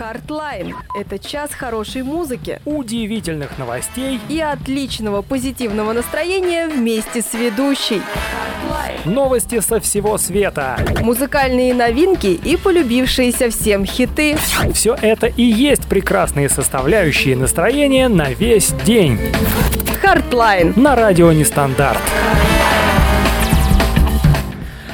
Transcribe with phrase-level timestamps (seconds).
[0.00, 8.00] Hardline– это час хорошей музыки удивительных новостей и отличного позитивного настроения вместе с ведущей.
[9.04, 10.78] Новости со всего света.
[11.02, 14.38] Музыкальные новинки и полюбившиеся всем хиты.
[14.72, 19.18] Все это и есть прекрасные составляющие настроения на весь день.
[20.02, 22.00] Hardline на радио Нестандарт.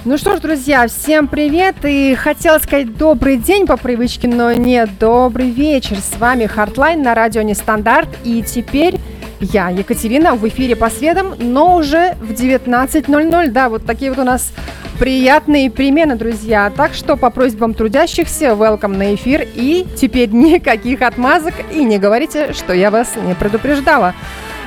[0.07, 4.89] Ну что ж, друзья, всем привет и хотела сказать добрый день по привычке, но нет,
[5.01, 5.97] добрый вечер.
[5.97, 9.01] С вами Hardline на радио Нестандарт и теперь
[9.41, 13.51] я, Екатерина, в эфире по средам, но уже в 19.00.
[13.51, 14.53] Да, вот такие вот у нас
[15.01, 16.71] приятные перемены, друзья.
[16.71, 19.45] Так что по просьбам трудящихся, welcome на эфир.
[19.57, 21.55] И теперь никаких отмазок.
[21.75, 24.15] И не говорите, что я вас не предупреждала.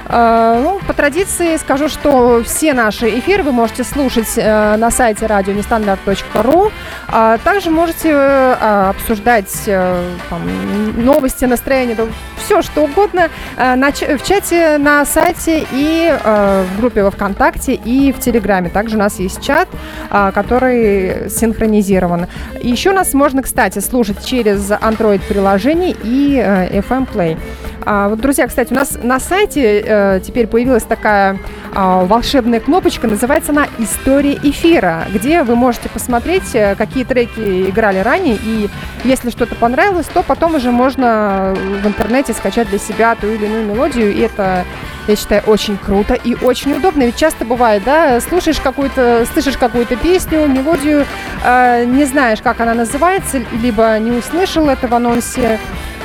[0.10, 5.28] Э, ну, по традиции скажу, что все наши эфиры вы можете слушать э, на сайте
[5.28, 6.72] радионестандарт.ру.
[7.08, 11.96] А также можете э, обсуждать там, новости, настроение,
[12.38, 18.70] все что угодно в чате на сайте и в группе во ВКонтакте и в Телеграме.
[18.70, 19.68] Также у нас есть чат,
[20.10, 22.28] который синхронизирован.
[22.62, 27.38] Еще нас можно, кстати, слушать через Android-приложение и FM Play.
[27.86, 33.08] А, вот, друзья, кстати, у нас на сайте э, теперь появилась такая э, волшебная кнопочка,
[33.08, 38.70] называется она «История эфира», где вы можете посмотреть, э, какие треки играли ранее, и
[39.04, 43.66] если что-то понравилось, то потом уже можно в интернете скачать для себя ту или иную
[43.66, 44.66] мелодию, и это
[45.10, 47.04] я считаю, очень круто и очень удобно.
[47.04, 51.06] Ведь часто бывает, да, слушаешь какую-то, слышишь какую-то песню, мелодию,
[51.44, 55.60] э, не знаешь, как она называется, либо не услышал это в анонсе,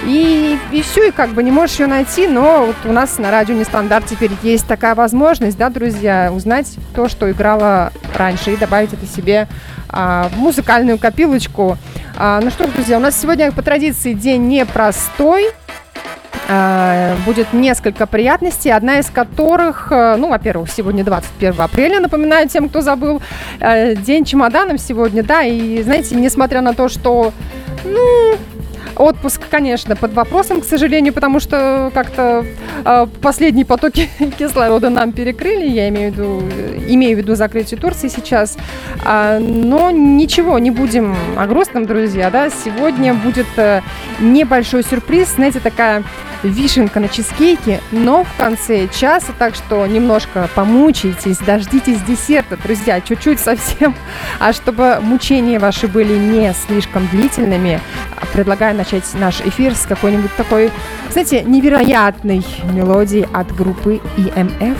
[0.06, 3.30] и, и все, и как бы не можешь ее найти, но вот у нас на
[3.30, 8.92] радио Нестандарт теперь есть такая возможность, да, друзья, узнать то, что играла раньше, и добавить
[8.92, 9.48] это себе
[9.88, 11.78] а, в музыкальную копилочку.
[12.16, 15.46] А, ну что ж, друзья, у нас сегодня по традиции день непростой.
[16.46, 22.68] А, будет несколько приятностей, одна из которых, э, ну, во-первых, сегодня 21 апреля, напоминаю тем,
[22.68, 23.22] кто забыл,
[23.60, 27.32] э, день чемоданом сегодня, да, и, знаете, несмотря на то, что,
[27.84, 28.36] ну,
[28.96, 32.44] Отпуск, конечно, под вопросом, к сожалению, потому что как-то
[32.84, 36.42] э, последние потоки кислорода нам перекрыли, я имею в виду,
[36.88, 38.56] имею в виду закрытие Турции сейчас.
[39.04, 43.80] А, но ничего, не будем о грустном, друзья, да, сегодня будет э,
[44.20, 46.04] небольшой сюрприз, знаете, такая
[46.44, 53.40] вишенка на чизкейке, но в конце часа, так что немножко помучайтесь, дождитесь десерта, друзья, чуть-чуть
[53.40, 53.94] совсем.
[54.38, 57.80] А чтобы мучения ваши были не слишком длительными,
[58.32, 60.70] предлагаю начать наш эфир с какой-нибудь такой,
[61.10, 64.76] знаете, невероятной мелодии от группы EMF.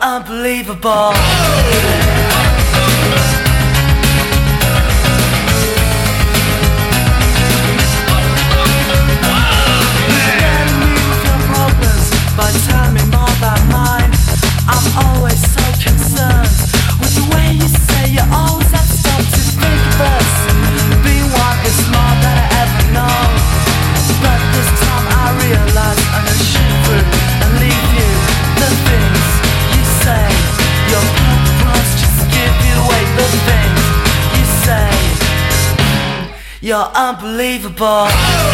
[0.00, 1.99] Unbelievable.
[36.88, 38.49] Unbelievable.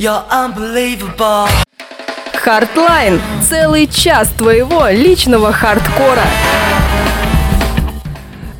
[0.00, 1.46] You're unbelievable.
[2.42, 6.24] Hardline– целый час твоего личного хардкора.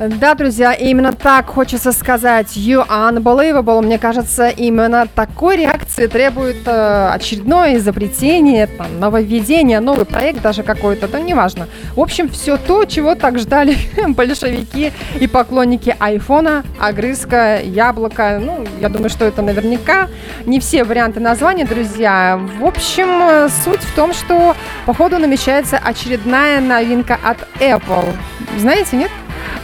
[0.09, 2.57] Да, друзья, именно так хочется сказать.
[2.57, 3.83] You unbelievable.
[3.83, 11.07] Мне кажется, именно такой реакции требует э, очередное изобретение, там, нововведение, новый проект даже какой-то,
[11.07, 11.67] да неважно.
[11.95, 13.77] В общем, все то, чего так ждали
[14.07, 18.41] большевики и поклонники айфона, огрызка, яблоко.
[18.43, 20.09] Ну, я думаю, что это наверняка
[20.47, 22.41] не все варианты названия, друзья.
[22.59, 24.55] В общем, суть в том, что
[24.87, 28.11] походу намечается очередная новинка от Apple.
[28.57, 29.11] Знаете, нет?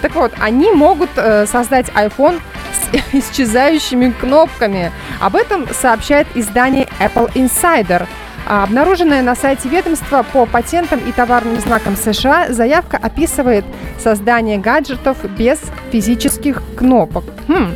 [0.01, 2.39] Так вот, они могут э, создать iPhone
[2.73, 4.91] с исчезающими кнопками.
[5.19, 8.07] Об этом сообщает издание Apple Insider.
[8.49, 13.65] А, обнаруженная на сайте ведомства по патентам и товарным знакам США, заявка описывает
[13.99, 15.59] создание гаджетов без
[15.91, 17.25] физических кнопок.
[17.49, 17.75] Хм.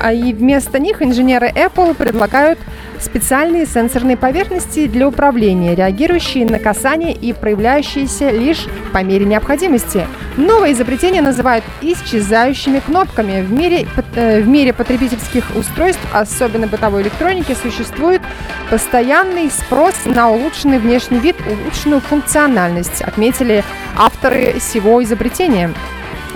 [0.00, 2.58] А и вместо них инженеры Apple предлагают
[3.02, 10.06] специальные сенсорные поверхности для управления, реагирующие на касание и проявляющиеся лишь по мере необходимости.
[10.36, 13.42] Новое изобретение называют исчезающими кнопками.
[13.42, 18.22] В мире, э, в мире потребительских устройств, особенно бытовой электроники, существует
[18.70, 23.64] постоянный спрос на улучшенный внешний вид, улучшенную функциональность, отметили
[23.96, 25.72] авторы всего изобретения.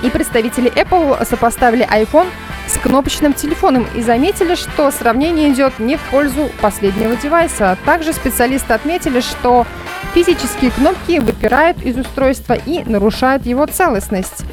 [0.02, 2.26] И представители Apple сопоставили iPhone
[2.66, 7.78] с кнопочным телефоном и заметили, что сравнение идет не в пользу последнего девайса.
[7.84, 9.66] Также специалисты отметили, что
[10.14, 14.44] физические кнопки выпирают из устройства и нарушают его целостность.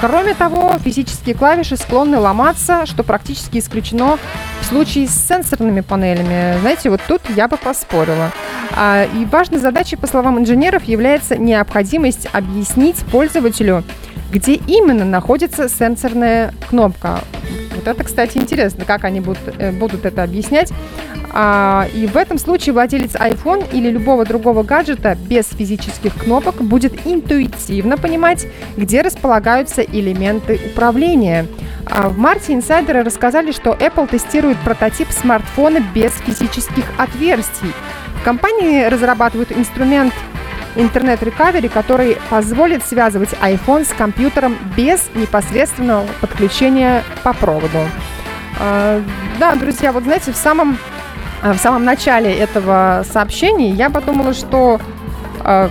[0.00, 4.18] Кроме того, физические клавиши склонны ломаться, что практически исключено
[4.60, 6.58] в случае с сенсорными панелями.
[6.60, 8.32] Знаете, вот тут я бы поспорила.
[8.72, 13.84] А, и важной задачей, по словам инженеров, является необходимость объяснить пользователю,
[14.30, 17.20] где именно находится сенсорная кнопка.
[17.74, 20.72] Вот это, кстати, интересно, как они будут, э, будут это объяснять.
[21.32, 27.06] А, и в этом случае владелец iPhone или любого другого гаджета без физических кнопок будет
[27.06, 28.46] интуитивно понимать,
[28.76, 31.46] где располагаются элементы управления.
[31.86, 37.72] А в марте инсайдеры рассказали, что Apple тестирует прототип смартфона без физических отверстий.
[38.20, 40.12] В компании разрабатывают инструмент
[40.76, 47.78] интернет рекавери, который позволит связывать iPhone с компьютером без непосредственного подключения по проводу.
[48.58, 49.02] А,
[49.38, 50.78] да, друзья, вот знаете, в самом,
[51.42, 54.80] в самом начале этого сообщения я подумала, что
[55.40, 55.70] а,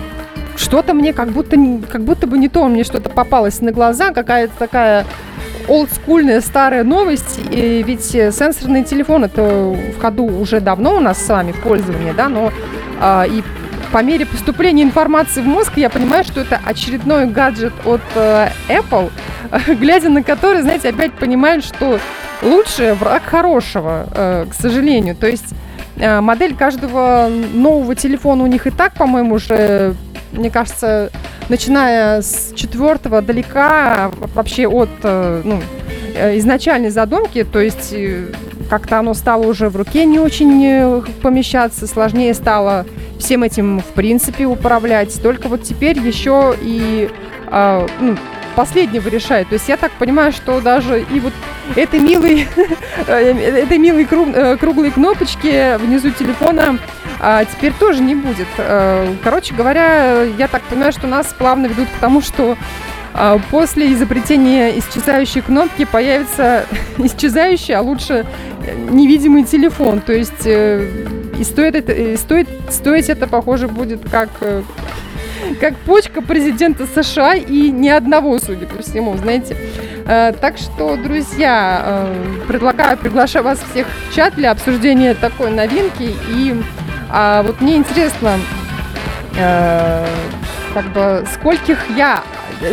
[0.56, 1.56] что-то мне как будто,
[1.88, 5.06] как будто бы не то, мне что-то попалось на глаза, какая-то такая
[5.68, 11.28] олдскульная старая новость, и ведь сенсорные телефоны это в ходу уже давно у нас с
[11.28, 12.52] вами в пользовании, да, но
[13.00, 13.44] э, и
[13.92, 19.10] по мере поступления информации в мозг я понимаю, что это очередной гаджет от э, Apple,
[19.78, 21.98] глядя на который, знаете, опять понимаю, что
[22.42, 25.16] лучшее враг хорошего, э, к сожалению.
[25.16, 25.54] То есть
[25.96, 29.94] э, модель каждого нового телефона у них и так, по-моему, уже,
[30.32, 31.10] мне кажется,
[31.48, 35.60] начиная с четвертого далека вообще от ну,
[36.14, 37.92] изначальной задумки, то есть
[38.70, 42.86] как-то оно стало уже в руке не очень помещаться, сложнее стало
[43.18, 45.20] всем этим, в принципе, управлять.
[45.20, 47.10] Только вот теперь еще и
[47.50, 48.16] э, ну,
[48.54, 49.48] последнего решает.
[49.48, 51.32] То есть я так понимаю, что даже и вот
[51.74, 52.46] этой милой,
[53.06, 56.78] этой милой круглой кнопочки внизу телефона
[57.18, 58.48] а, теперь тоже не будет.
[59.22, 62.56] Короче говоря, я так понимаю, что нас плавно ведут к тому, что
[63.50, 66.64] после изобретения исчезающей кнопки появится
[66.98, 68.26] исчезающий, а лучше
[68.90, 70.00] невидимый телефон.
[70.00, 71.06] То есть э,
[71.38, 74.62] и стоит это, и стоит, стоить это, похоже, будет как, э,
[75.60, 79.56] как почка президента США и ни одного, судя по всему, знаете.
[80.06, 82.06] Э, так что, друзья,
[82.48, 86.14] предлагаю, приглашаю вас всех в чат для обсуждения такой новинки.
[86.28, 86.54] И
[87.12, 88.38] а, вот мне интересно,
[90.74, 92.22] как бы, скольких я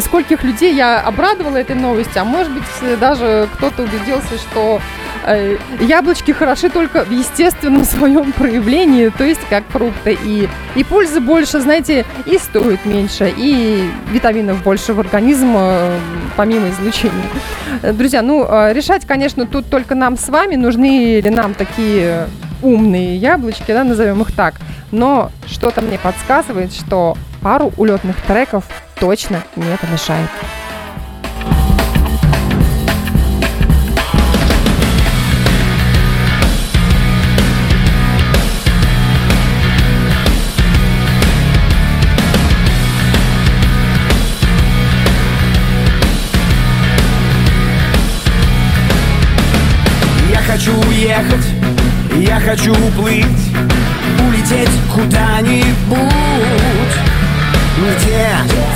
[0.01, 4.82] скольких людей я обрадовала этой новостью, а может быть даже кто-то убедился, что
[5.25, 10.17] э, яблочки хороши только в естественном своем проявлении, то есть как фрукты.
[10.24, 15.98] И, и пользы больше, знаете, и стоит меньше, и витаминов больше в организм, э,
[16.36, 17.13] помимо излучения.
[17.94, 22.27] Друзья, ну, э, решать, конечно, тут только нам с вами, нужны ли нам такие
[22.62, 24.56] умные яблочки, да, назовем их так.
[24.91, 28.65] Но что-то мне подсказывает, что пару улетных треков
[29.00, 30.30] точно не помешает.
[50.50, 51.46] Хочу уехать,
[52.16, 53.48] я хочу уплыть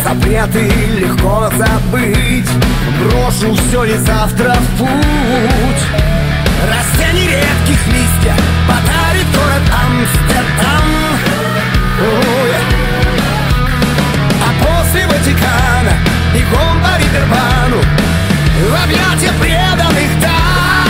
[0.03, 2.50] запреты легко забыть.
[3.00, 5.84] Брошу все и завтра в путь.
[6.70, 8.36] Растения редких листья
[8.67, 10.88] Подарит город Амстердам.
[12.01, 12.55] Ой.
[14.43, 15.93] А после Ватикана
[16.34, 17.81] Бегом по Рибербану
[18.70, 20.81] В объятия преданных дам.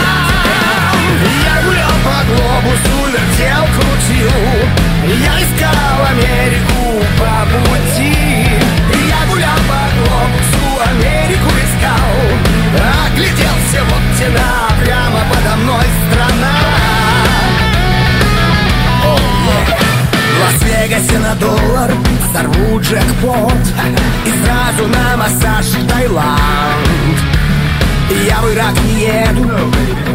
[1.44, 4.30] Я гулял по глобусу, вертел, крутил
[5.08, 6.71] Я искал Америку
[14.22, 16.52] Огляделся вот тена, прямо подо мной страна.
[20.12, 21.92] В Лас-Вегасе на доллар
[22.32, 23.52] Сорву джекпот
[24.26, 27.18] И сразу на массаж в Таиланд.
[28.26, 29.50] Я в Ирак не еду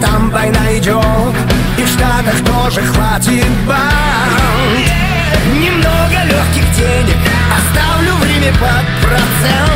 [0.01, 1.35] Там война идет
[1.77, 3.81] И в Штатах тоже хватит банд.
[5.53, 7.17] Немного легких денег
[7.57, 9.66] Оставлю в Риме под процент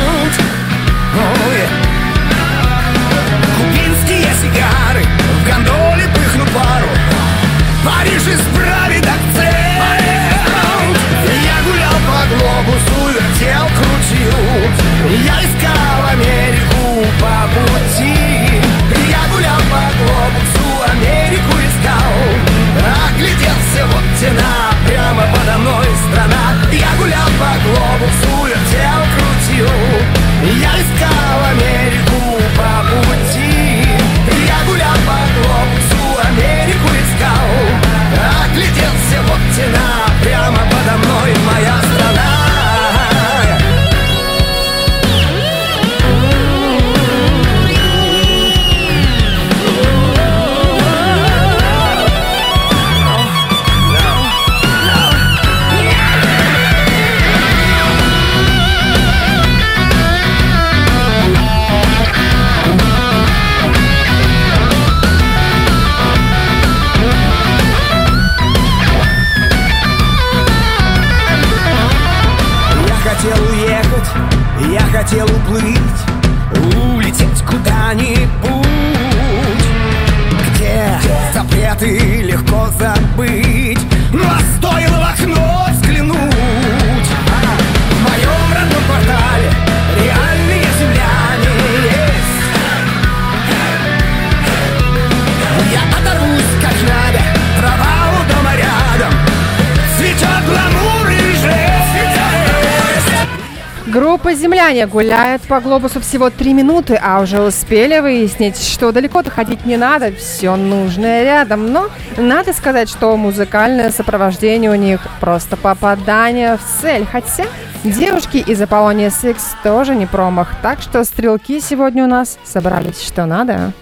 [104.34, 109.76] «Земляне» гуляет по глобусу всего три минуты, а уже успели выяснить, что далеко-то ходить не
[109.76, 111.72] надо, все нужное рядом.
[111.72, 117.04] Но надо сказать, что музыкальное сопровождение у них просто попадание в цель.
[117.04, 117.44] Хотя
[117.84, 123.26] девушки из Аполлония Сикс тоже не промах, так что стрелки сегодня у нас собрались что
[123.26, 123.72] надо.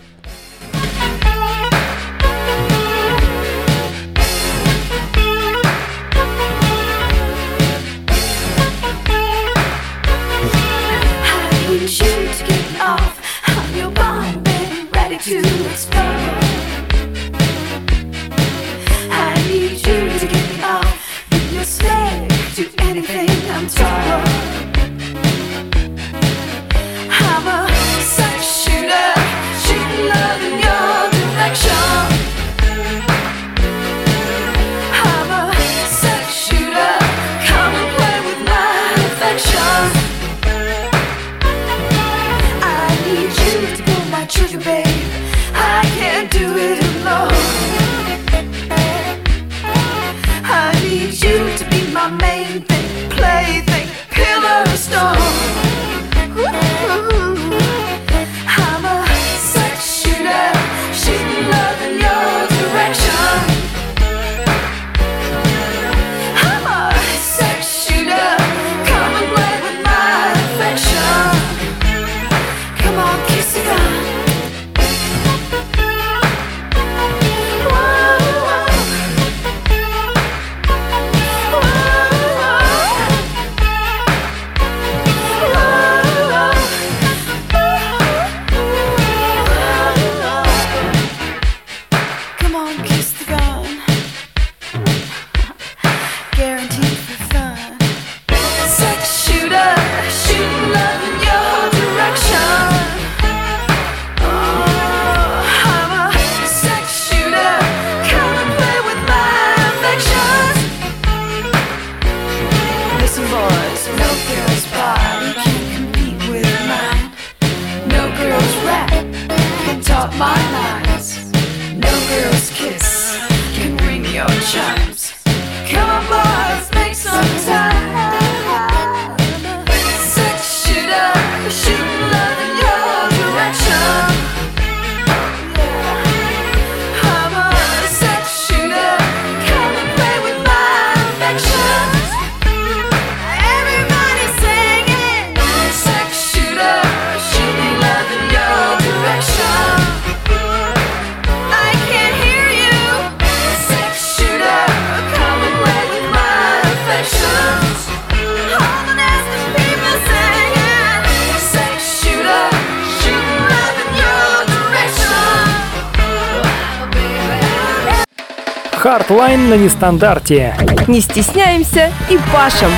[169.71, 170.53] Нестандарте.
[170.89, 172.71] Не стесняемся и пашем.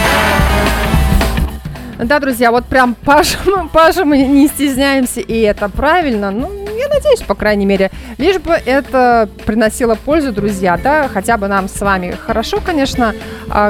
[1.99, 6.31] Да, друзья, вот прям пашем, пашем и не стесняемся, и это правильно.
[6.31, 11.49] Ну, я надеюсь, по крайней мере, лишь бы это приносило пользу, друзья, да, хотя бы
[11.49, 13.15] нам с вами хорошо, конечно,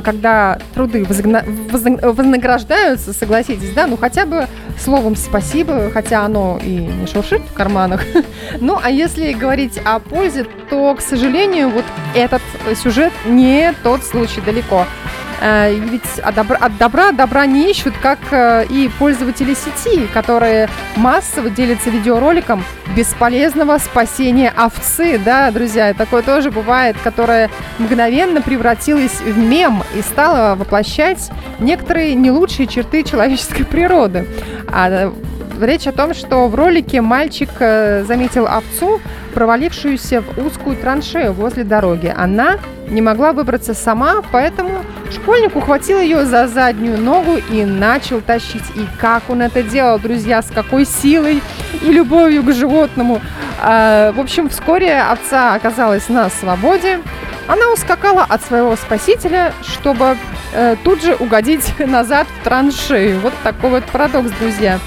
[0.02, 4.46] когда труды вознаграждаются, согласитесь, да, ну хотя бы
[4.78, 8.02] словом спасибо, хотя оно и не шуршит в карманах.
[8.60, 11.84] Ну, а если говорить о пользе, то, к сожалению, вот
[12.14, 12.42] этот
[12.76, 14.86] сюжет не тот случай далеко.
[15.42, 20.68] Э, Ведь от добра, от добра добра не ищут, как э, и пользователи сети, которые
[20.94, 22.62] массово делятся видеороликом
[22.96, 30.54] бесполезного спасения овцы, да, друзья, такое тоже бывает, которое мгновенно превратилось в мем и стало
[30.54, 34.28] воплощать некоторые не лучшие черты человеческой природы.
[34.68, 35.10] А э,
[35.60, 39.00] Речь о том, что в ролике мальчик заметил овцу,
[39.34, 42.12] провалившуюся в узкую траншею возле дороги.
[42.16, 48.64] Она не могла выбраться сама, поэтому школьник ухватил ее за заднюю ногу и начал тащить.
[48.74, 51.42] И как он это делал, друзья, с какой силой
[51.82, 53.20] и любовью к животному.
[53.60, 57.00] А, в общем, вскоре овца оказалась на свободе.
[57.46, 60.16] Она ускакала от своего спасителя, чтобы
[60.52, 63.20] э, тут же угодить назад в траншею.
[63.20, 64.78] Вот такой вот парадокс, друзья.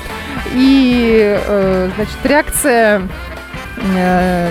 [0.54, 3.02] И, э, значит, реакция
[3.96, 4.50] э,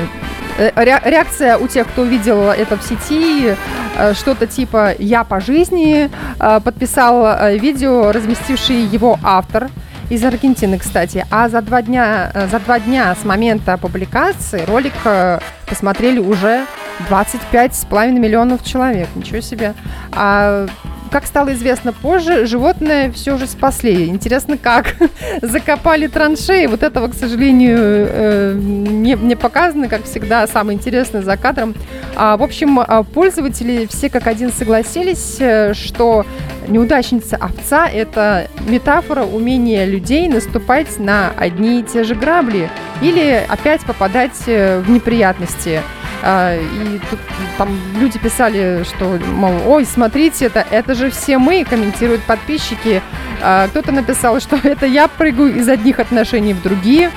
[0.56, 3.56] реакция у тех, кто увидел это в сети,
[3.96, 9.68] э, что-то типа «Я по жизни», э, подписал э, видео, разместивший его автор
[10.10, 11.26] из Аргентины, кстати.
[11.30, 16.66] А за два дня, э, за два дня с момента публикации ролик э, посмотрели уже
[17.08, 19.08] 25,5 миллионов человек.
[19.14, 19.74] Ничего себе.
[20.12, 20.66] А
[21.14, 24.08] как стало известно позже, животное все же спасли.
[24.08, 24.96] Интересно, как
[25.42, 26.66] закопали траншеи.
[26.66, 31.76] Вот этого, к сожалению, э, не, не показано, как всегда, самое интересное за кадром.
[32.16, 36.26] А, в общем, а, пользователи все как один согласились, э, что
[36.66, 42.68] неудачница овца– это метафора умения людей наступать на одни и те же грабли
[43.00, 45.80] или опять попадать э, в неприятности.
[46.26, 47.18] А, И тут
[47.58, 47.68] там
[48.00, 53.02] люди писали, что, мол, ой, смотрите, это, это же все мы, комментируют подписчики.
[53.42, 57.10] А, Кто-то написал, что это я прыгаю из одних отношений в другие.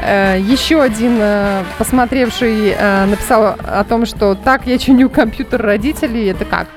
[0.00, 6.26] Э, Еще один э, посмотревший э, написал о том, что так я чиню компьютер родителей.
[6.26, 6.68] Это как?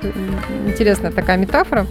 [0.66, 1.86] Интересная такая метафора.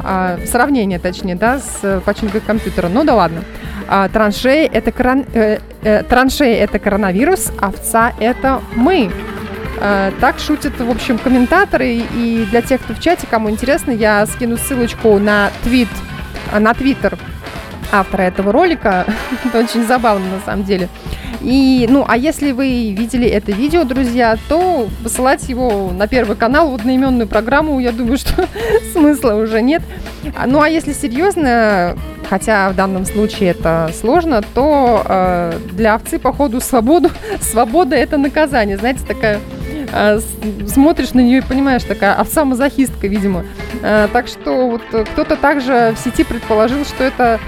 [0.00, 2.88] А, Сравнение, точнее, да, с починкой компьютера.
[2.88, 3.42] Ну да ладно.
[3.88, 9.10] А, Траншеи это, корон- э, э, траншеи это коронавирус, овца это мы.
[9.80, 11.88] Э, Так шутят, в общем, комментаторы.
[12.14, 15.88] И для тех, кто в чате, кому интересно, я скину ссылочку на твит,
[16.52, 17.18] э, на твиттер
[17.92, 19.06] автора этого ролика.
[19.44, 20.88] Это очень забавно, на самом деле.
[21.40, 26.70] И, ну, а если вы видели это видео, друзья, то посылать его на Первый канал
[26.70, 28.46] в одноименную программу, я думаю, что
[28.92, 29.82] смысла уже нет.
[30.36, 31.96] А, Ну, а если серьезно,
[32.28, 38.76] хотя в данном случае это сложно, то э, для овцы, походу, свободу, свобода– это наказание.
[38.76, 39.40] Знаете, такая
[39.92, 40.20] э,
[40.66, 43.44] смотришь на нее и понимаешь, такая овца-мазохистка, видимо.
[43.82, 47.40] Э, так что вот кто-то также в сети предположил, что это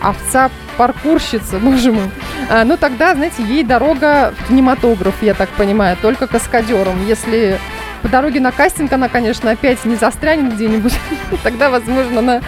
[0.00, 2.10] овца-паркурщица, боже мой.
[2.50, 7.06] А, ну тогда, знаете, ей дорога в кинематограф, я так понимаю, только каскадером.
[7.06, 7.58] Если
[8.02, 10.94] по дороге на кастинг она, конечно, опять не застрянет где-нибудь,
[11.42, 12.40] тогда, возможно, она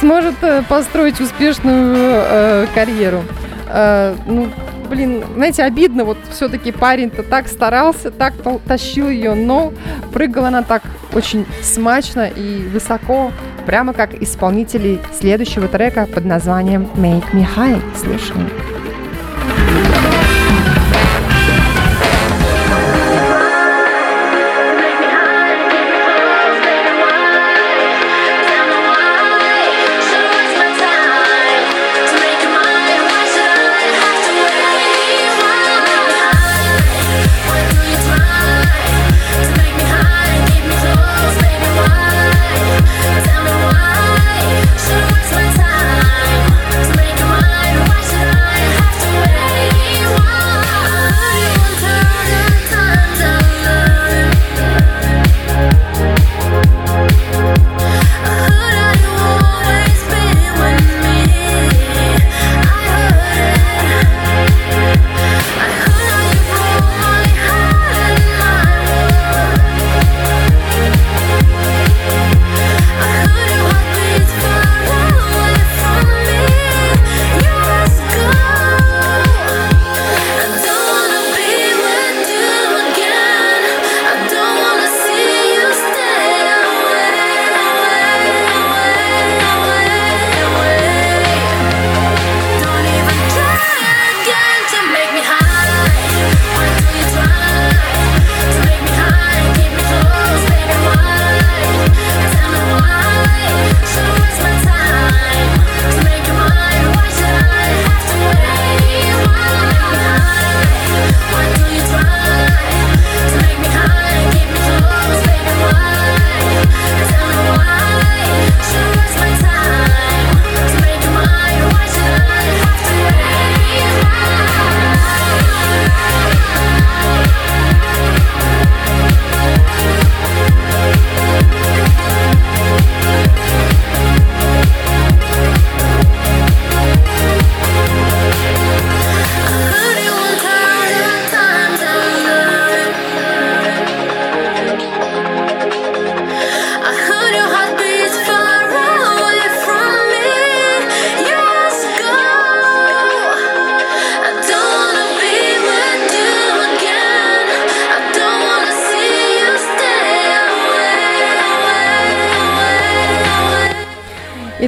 [0.00, 3.24] сможет э, построить успешную э, карьеру.
[3.68, 4.48] Э, ну,
[4.86, 8.34] блин, знаете, обидно, вот все-таки парень-то так старался, так
[8.66, 9.72] тащил ее, но
[10.12, 13.32] прыгала она так очень смачно и высоко,
[13.66, 17.80] прямо как исполнители следующего трека под названием Make Me High.
[17.96, 18.48] Слушаем.
[18.48, 18.75] Why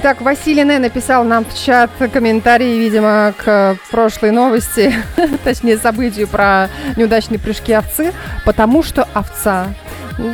[0.09, 0.81] Итак, Василий Н.
[0.81, 4.95] написал нам в чат комментарий, видимо, к прошлой новости,
[5.45, 8.15] точнее, событию про неудачные прыжки овцы,
[8.47, 9.67] потому что овца.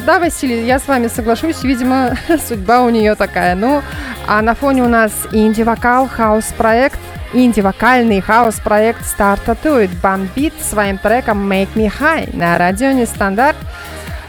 [0.06, 2.14] Да, Василий, я с вами соглашусь, видимо,
[2.48, 3.56] судьба у нее такая.
[3.56, 3.82] Ну,
[4.28, 7.00] а на фоне у нас инди-вокал, хаос-проект,
[7.32, 13.56] инди-вокальный хаос-проект Tattooed Bambit своим треком Make Me High на радио Нестандарт.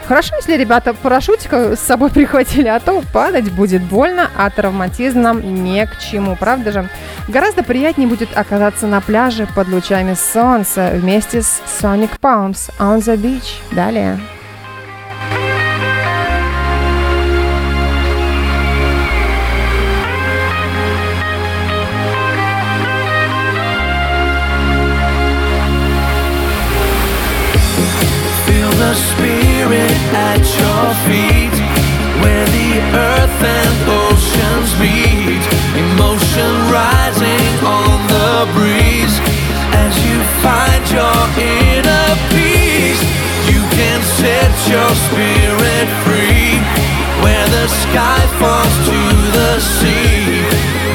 [0.06, 5.64] Хорошо, если ребята парашютика с собой прихватили, а то падать будет больно, а травматизм нам
[5.64, 6.88] не к чему, правда же?
[7.28, 13.16] Гораздо приятнее будет оказаться на пляже под лучами солнца вместе с Sonic Palms on the
[13.16, 13.60] Beach.
[13.72, 14.18] Далее.
[30.16, 31.56] At your feet
[32.22, 32.72] Where the
[33.08, 33.76] earth and
[34.08, 35.42] oceans meet
[35.76, 39.16] Emotion rising on the breeze.
[39.84, 43.02] As you find your inner peace
[43.50, 46.56] You can set your spirit free.
[47.22, 49.00] Where the sky falls to
[49.36, 50.40] the sea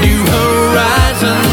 [0.06, 1.51] New horizons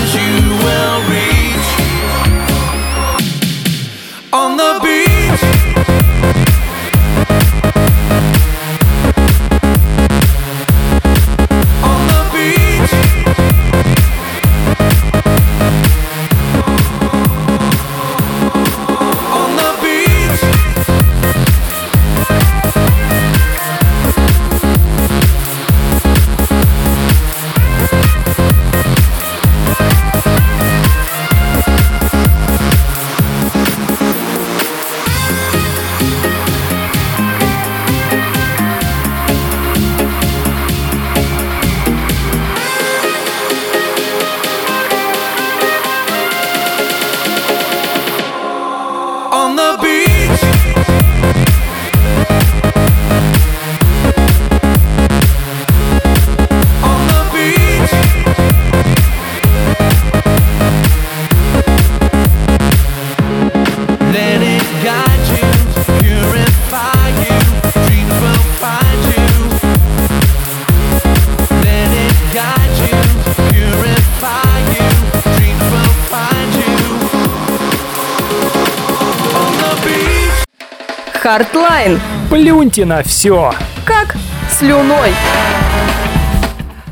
[82.76, 83.54] На все.
[83.86, 84.14] Как?
[84.50, 85.10] Слюной.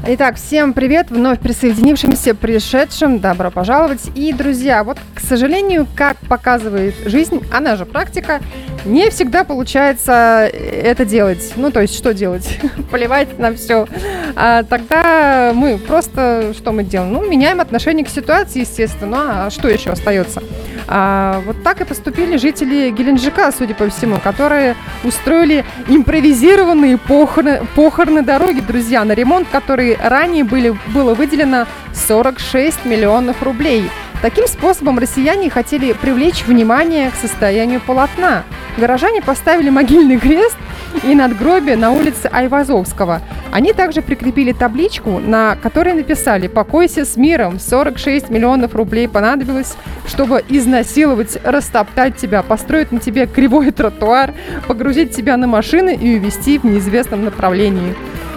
[0.07, 4.01] Итак, всем привет, вновь присоединившимся, пришедшим, добро пожаловать.
[4.15, 8.41] И, друзья, вот, к сожалению, как показывает жизнь, она же практика,
[8.87, 11.53] не всегда получается это делать.
[11.57, 12.59] Ну, то есть, что делать?
[12.91, 13.87] Поливать на все.
[14.35, 17.13] А тогда мы просто, что мы делаем?
[17.13, 19.47] Ну, меняем отношение к ситуации, естественно.
[19.47, 20.43] А что еще остается?
[20.89, 28.23] А, вот так и поступили жители Геленджика, судя по всему, которые устроили импровизированные похороны, похороны
[28.23, 33.91] дороги, друзья, на ремонт, который ранее были, было выделено 46 миллионов рублей.
[34.23, 38.45] Таким способом россияне хотели привлечь внимание к состоянию полотна.
[38.79, 40.57] Горожане поставили могильный крест
[41.05, 43.21] и надгробие на улице Айвазовского.
[43.53, 49.75] Они также прикрепили табличку, на которой написали «Покойся с миром, 46 миллионов рублей понадобилось,
[50.07, 54.35] чтобы изнасиловать, растоптать тебя, построить на тебе кривой тротуар,
[54.67, 57.95] погрузить тебя на машины и увезти в неизвестном направлении».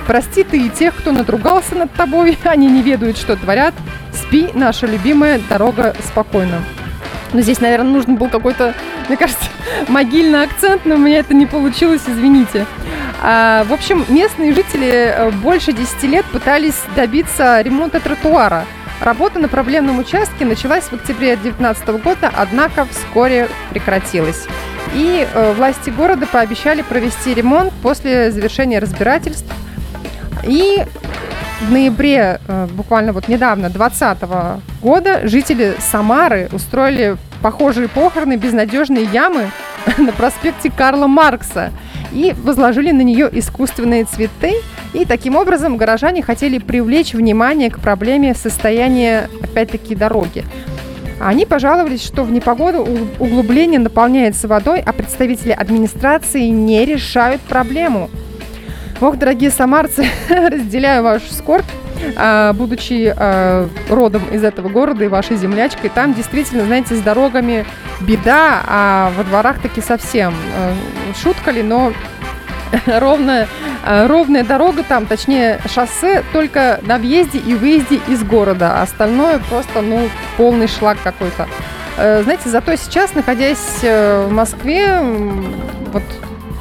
[0.10, 3.76] Прости ты и тех, кто надругался над тобой, они не ведают, что творят.
[4.12, 6.64] Спи, наша любимая дорога спокойно.
[7.34, 8.74] Ну, здесь, наверное, нужен был какой-то,
[9.08, 9.46] мне кажется,
[9.88, 12.66] могильный акцент, но у меня это не получилось, извините.
[13.22, 18.66] А, в общем, местные жители э, больше 10 лет пытались добиться ремонта тротуара.
[19.02, 24.46] Работа на проблемном участке началась в октябре 2019 года, однако вскоре прекратилась.
[24.94, 29.52] И э, власти города пообещали провести ремонт после завершения разбирательств.
[30.44, 30.84] И
[31.62, 39.52] в ноябре, э, буквально вот недавно, 2020 года, жители Самары устроили похожие похороны, безнадежные ямы
[39.98, 41.72] на проспекте Карла Маркса
[42.12, 44.56] и возложили на нее искусственные цветы.
[44.94, 50.44] И таким образом горожане хотели привлечь внимание к проблеме состояния, опять-таки, дороги.
[51.20, 52.88] Они пожаловались, что в непогоду
[53.20, 58.10] углубление наполняется водой, а представители администрации не решают проблему.
[59.02, 61.66] Ох, дорогие самарцы, разделяю вашу скорбь.
[62.18, 67.66] А, будучи а, родом из этого города и вашей землячкой, там действительно, знаете, с дорогами
[68.02, 70.34] беда, а во дворах таки совсем.
[70.56, 70.74] Э,
[71.22, 71.94] Шутка ли, но
[72.86, 73.48] ровная,
[73.86, 78.80] э, ровная дорога там, точнее шоссе только на въезде и выезде из города.
[78.80, 81.48] А остальное просто, ну, полный шлак какой-то.
[81.98, 85.00] Э, Знаете, зато сейчас, находясь в Москве,
[85.94, 86.04] вот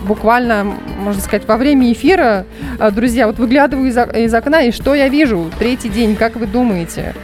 [0.08, 2.46] буквально, можно сказать, во время эфира,
[2.80, 5.50] э, друзья, вот выглядываю из, из окна, и что я вижу?
[5.58, 7.14] Третий день, как вы думаете?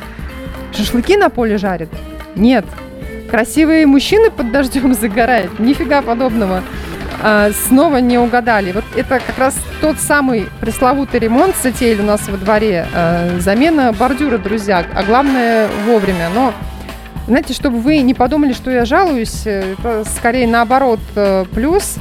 [0.72, 1.88] Шашлыки на поле жарят?
[2.36, 2.64] Нет.
[3.30, 5.58] Красивые мужчины под дождем загорают?
[5.58, 6.62] Нифига подобного.
[7.22, 8.72] А, снова не угадали.
[8.72, 12.86] Вот это как раз тот самый пресловутый ремонт затеяли у нас во дворе.
[12.94, 14.84] А, замена бордюра, друзья.
[14.94, 16.28] А главное вовремя.
[16.34, 16.52] Но
[17.26, 21.00] знаете, чтобы вы не подумали, что я жалуюсь, э, это скорее наоборот
[21.54, 21.96] плюс.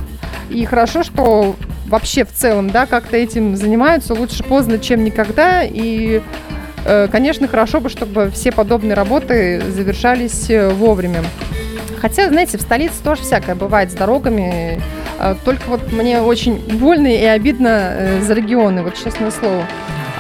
[0.54, 1.56] И хорошо, что
[1.88, 4.14] вообще в целом, да, как-то этим занимаются.
[4.14, 5.64] Лучше поздно, чем никогда.
[5.64, 6.22] И,
[6.86, 11.24] э, конечно, хорошо бы, чтобы все подобные работы завершались э, вовремя.
[12.00, 14.80] Хотя, знаете, в столице тоже всякое бывает с дорогами.
[15.20, 19.66] Э, Только вот мне очень больно и обидно за регионы, вот честное слово.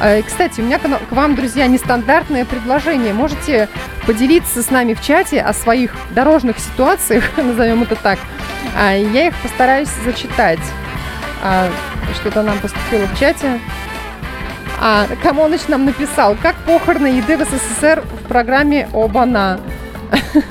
[0.04, 3.14] Э, и, Кстати, у меня к вам, друзья, нестандартное предложение.
[3.14, 3.70] Можете
[4.06, 8.20] поделиться с нами в чате о своих дорожных ситуациях, назовем это так.
[8.78, 10.60] А, Я их постараюсь зачитать.
[11.42, 11.70] А,
[12.20, 13.60] Что-то нам поступило в чате.
[14.82, 19.60] А, Камоныч нам написал, как похороны еды в СССР в программе «Обана».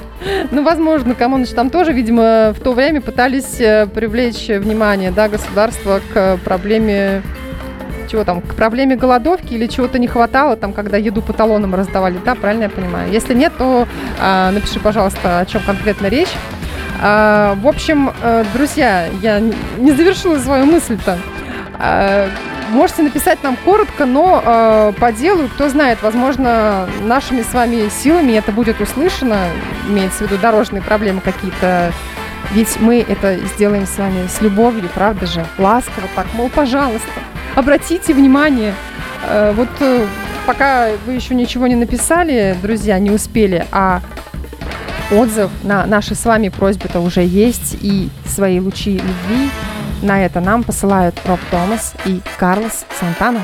[0.52, 6.00] Ну, возможно, Камоныч там тоже, видимо, в то время пытались э, привлечь внимание да, государства
[6.14, 7.22] к проблеме
[8.12, 12.18] чего там, к проблеме голодовки или чего-то не хватало, там, когда еду по талонам раздавали,
[12.24, 13.10] да, правильно я понимаю?
[13.10, 13.88] Если нет, то
[14.20, 16.28] а, напиши, пожалуйста, о чем конкретно речь.
[17.00, 21.18] А, в общем, э, друзья, я не завершила свою мысль-то.
[21.78, 22.28] А,
[22.70, 28.32] Можете написать нам коротко, но э, по делу, кто знает, возможно, нашими с вами силами
[28.32, 29.36] это будет услышано,
[29.90, 31.92] имеется в виду дорожные проблемы какие-то.
[32.52, 35.44] Ведь мы это сделаем с вами с любовью, правда же?
[35.58, 37.10] Ласково так, мол, пожалуйста,
[37.54, 38.74] обратите внимание.
[39.24, 40.06] Э, вот э,
[40.46, 44.00] пока вы еще ничего не написали, друзья, не успели, а
[45.10, 49.50] отзыв на наши с вами просьбы-то уже есть, и свои лучи любви
[50.02, 53.40] на это нам посылают Роб Томас и Карлос Сантана.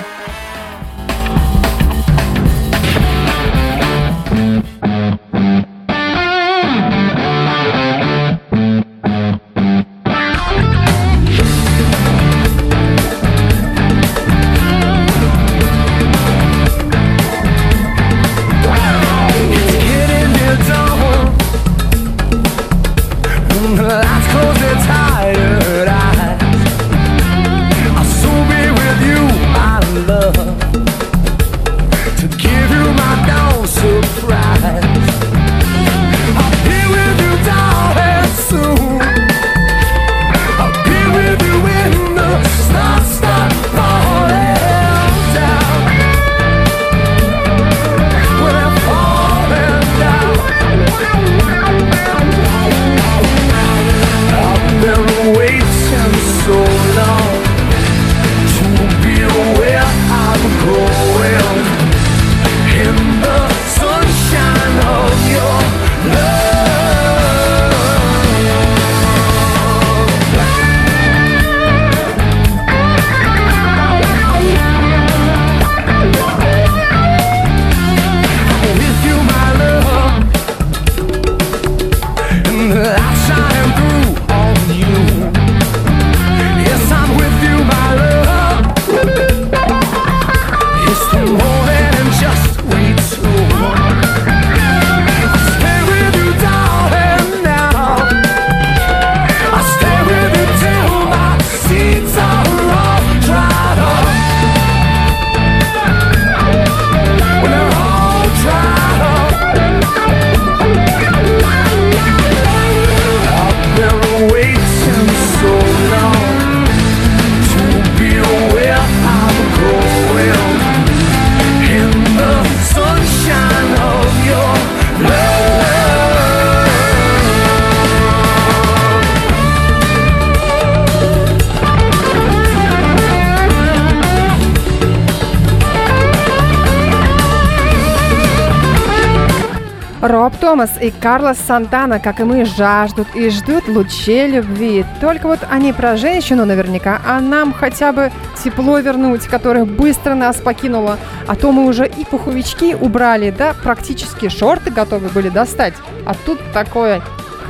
[140.29, 144.85] Роб Томас и Карлос Сантана, как и мы, жаждут и ждут лучей любви.
[145.01, 148.13] Только вот они про женщину наверняка, а нам хотя бы
[148.45, 150.99] тепло вернуть, которое быстро нас покинуло.
[151.27, 155.73] А то мы уже и пуховички убрали, да, практически шорты готовы были достать.
[156.05, 157.01] А тут такое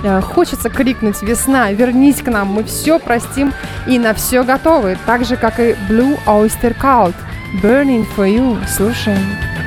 [0.04, 3.52] э, хочется крикнуть «Весна, вернись к нам, мы все простим
[3.88, 7.16] и на все готовы», так же, как и Blue Oyster Cult
[7.60, 8.56] «Burning for You».
[8.68, 9.57] Слушаем.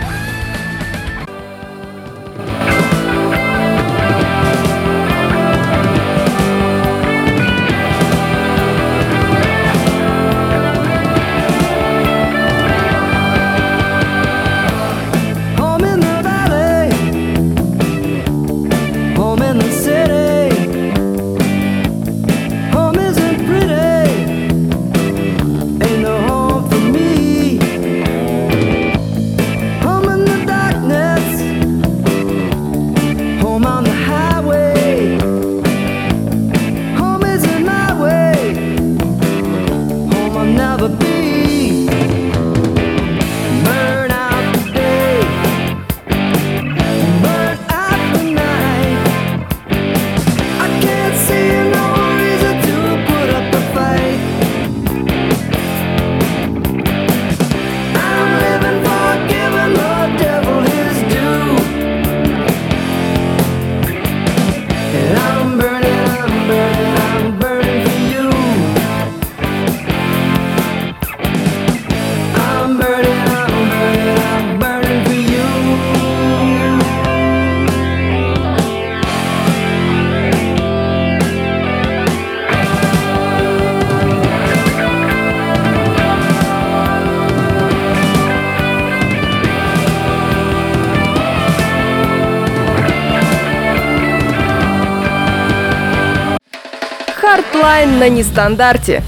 [98.02, 99.04] На нестандарте.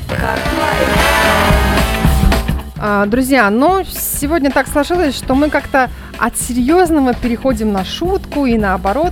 [2.80, 5.90] А, Друзья, ну, сегодня так сложилось, что мы как-то
[6.20, 9.12] от серьезного переходим на шутку и наоборот.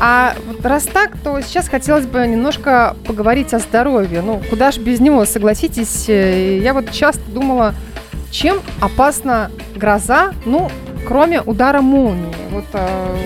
[0.00, 4.20] А вот раз так, то сейчас хотелось бы немножко поговорить о здоровье.
[4.20, 6.06] Ну, куда ж без него, согласитесь.
[6.08, 7.74] Э, Я вот часто думала,
[8.32, 10.72] чем опасна гроза, ну,
[11.06, 12.34] кроме удара молнии.
[12.50, 13.16] Вот э,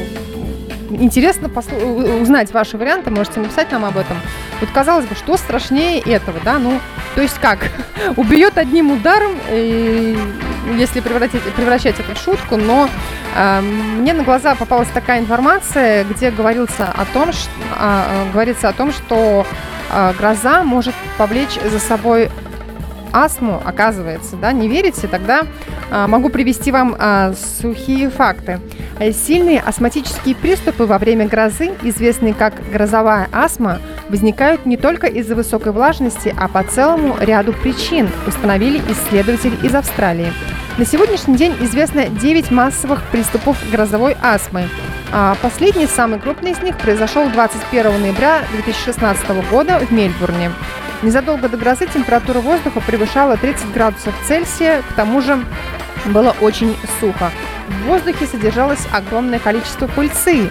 [0.90, 4.18] интересно послу- узнать ваши варианты, можете написать нам об этом.
[4.60, 6.58] Вот казалось бы, что страшнее этого, да?
[6.58, 6.80] Ну,
[7.14, 7.58] то есть как?
[8.16, 10.16] Убьет одним ударом, и
[10.76, 12.88] если превратить, превращать это в шутку, но
[13.36, 17.48] э, мне на глаза попалась такая информация, где говорился о том, ш-
[17.78, 19.46] а, э, говорится о том, что
[19.92, 22.30] э, гроза может повлечь за собой
[23.12, 25.42] астму, оказывается, да, не верите, тогда
[25.88, 28.58] а, могу привести вам а, сухие факты.
[28.98, 33.78] Э, Сильные астматические приступы во время грозы, известные как грозовая астма,
[34.08, 40.32] возникают не только из-за высокой влажности, а по целому ряду причин, установили исследователи из Австралии.
[40.76, 44.68] На сегодняшний день известно 9 массовых приступов грозовой астмы.
[45.12, 50.50] А Последний, самый крупный из них, произошел 21 ноября 2016 года в Мельбурне.
[51.02, 55.44] Незадолго до грозы температура воздуха превышала 30 градусов Цельсия, к тому же
[56.06, 57.30] было очень сухо.
[57.68, 60.50] В воздухе содержалось огромное количество пыльцы.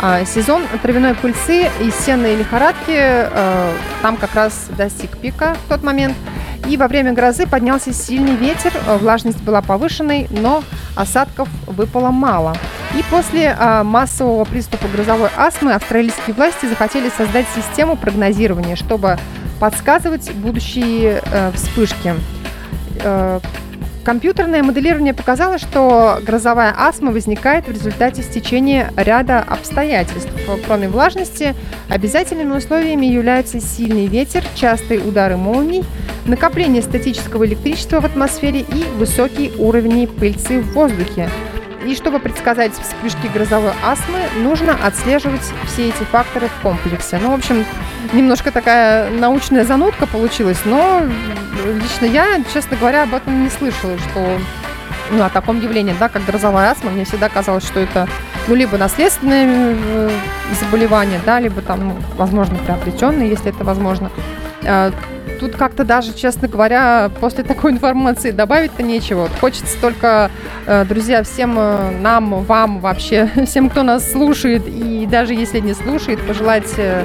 [0.00, 5.82] А, Сезон травяной пыльцы и сенной лихорадки э, там как раз достиг пика в тот
[5.82, 6.14] момент.
[6.68, 10.62] И во время грозы поднялся сильный ветер, э, влажность была повышенной, но
[10.94, 12.56] осадков выпало мало.
[12.96, 19.18] И после а, массового приступа грозовой астмы австралийские власти захотели создать систему прогнозирования, чтобы
[19.60, 22.14] подсказывать будущие э, вспышки.
[24.08, 30.30] Компьютерное моделирование показало, что грозовая астма возникает в результате стечения ряда обстоятельств.
[30.66, 31.54] Кроме влажности,
[31.90, 35.84] обязательными условиями являются сильный ветер, частые удары молний,
[36.24, 41.28] накопление статического электричества в атмосфере и высокий уровень пыльцы в воздухе.
[41.88, 47.18] И чтобы предсказать вспышки грозовой астмы, нужно отслеживать все эти факторы в комплексе.
[47.22, 47.64] Ну, в общем,
[48.12, 51.02] немножко такая научная занудка получилась, но
[51.64, 54.38] лично я, честно говоря, об этом не слышала, что
[55.10, 56.90] ну, о таком явлении, да, как грозовая астма.
[56.90, 58.06] Мне всегда казалось, что это
[58.48, 60.10] ну, либо наследственное э,
[60.60, 64.10] заболевание, да, либо там, ну, возможно, приобретенное, если это возможно.
[65.38, 69.28] Тут как-то даже, честно говоря, после такой информации добавить-то нечего.
[69.40, 70.30] Хочется только,
[70.66, 75.74] э, друзья, всем э, нам, вам вообще, всем, кто нас слушает, и даже если не
[75.74, 77.04] слушает, пожелать э,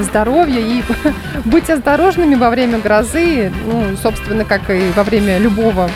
[0.00, 0.82] здоровья и
[1.44, 5.90] быть осторожными во время грозы, ну, собственно, как и во время любого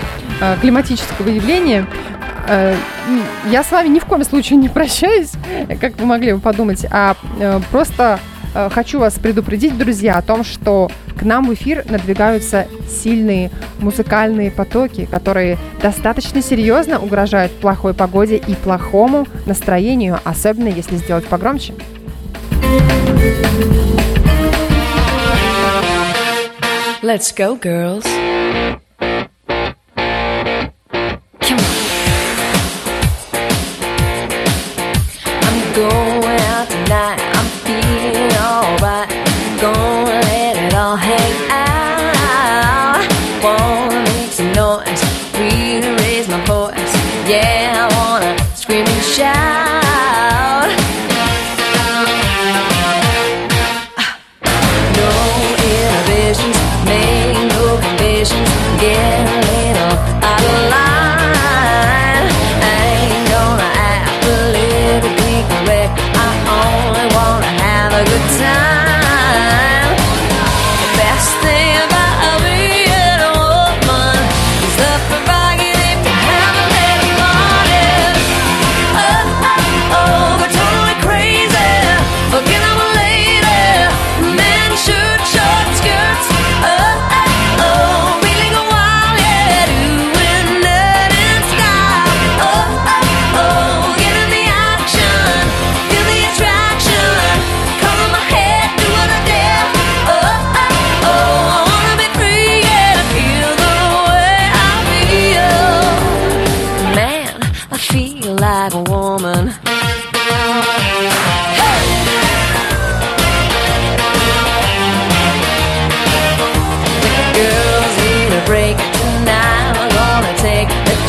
[0.60, 1.86] климатического явления.
[3.46, 5.32] Я с вами ни в коем случае не прощаюсь,
[5.80, 7.16] как вы могли бы подумать, а
[7.70, 8.20] просто
[8.56, 13.50] Э, хочу вас предупредить, друзья, о том, что к нам в эфир надвигаются сильные
[13.80, 21.74] музыкальные потоки, которые достаточно серьезно угрожают плохой погоде и плохому настроению, особенно если сделать погромче.
[27.02, 28.06] Let's go, girls.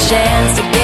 [0.10, 0.77] chance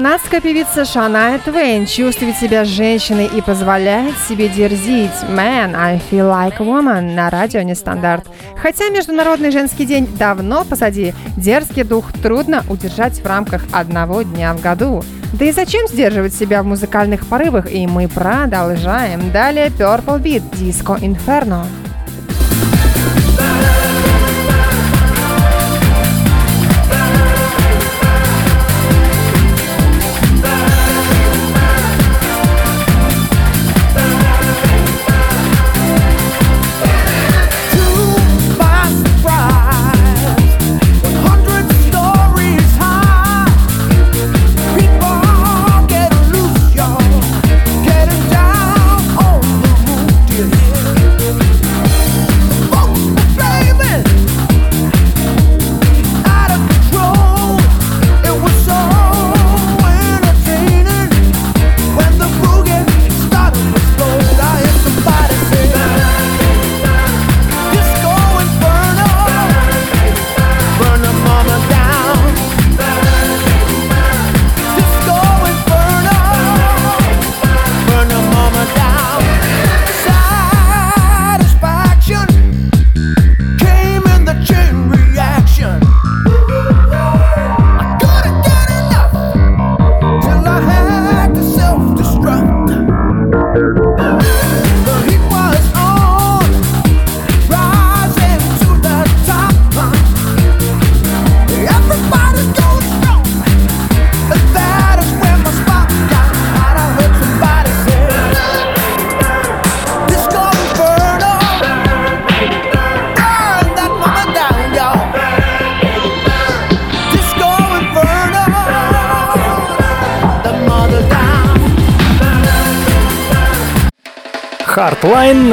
[0.00, 5.10] Канадская певица Шаная Твейн чувствует себя женщиной и позволяет себе дерзить.
[5.28, 8.24] Man, I feel like woman на радио Нестандарт.
[8.56, 14.62] Хотя Международный женский день давно позади, дерзкий дух трудно удержать в рамках одного дня в
[14.62, 15.04] году.
[15.34, 17.70] Да и зачем сдерживать себя в музыкальных порывах?
[17.70, 19.30] И мы продолжаем.
[19.32, 21.66] Далее Purple Beat, Disco Inferno.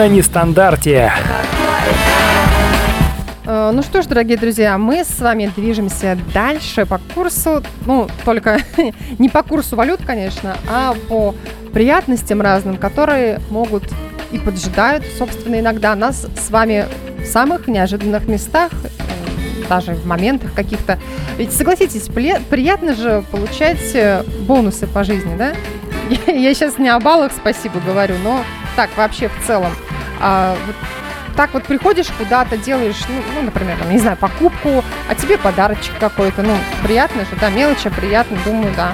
[0.07, 1.11] на нестандарте.
[3.45, 7.61] Э, ну что ж, дорогие друзья, мы с вами движемся дальше по курсу.
[7.85, 8.59] Ну, только
[9.19, 11.35] не по курсу валют, конечно, а по
[11.73, 13.83] приятностям разным, которые могут
[14.31, 16.85] и поджидают, собственно, иногда нас с вами
[17.21, 20.99] в самых неожиданных местах, э, даже в моментах каких-то.
[21.37, 25.53] Ведь согласитесь, приятно же получать э, бонусы по жизни, да?
[26.31, 28.41] Я сейчас не о баллах спасибо говорю, но
[28.77, 29.73] так вообще в целом–
[30.19, 30.75] а, вот
[31.35, 35.93] так вот приходишь куда-то, делаешь, ну, ну например, там, не знаю, покупку, а тебе подарочек
[35.99, 38.93] какой-то, ну, приятно же, да, мелочи приятно, думаю, да.